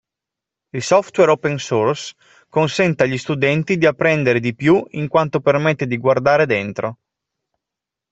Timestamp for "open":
1.29-1.59